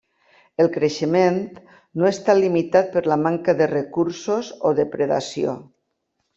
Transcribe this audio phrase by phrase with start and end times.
[0.63, 1.37] El creixement
[2.03, 5.59] no està limitat per la manca de recursos o depredació.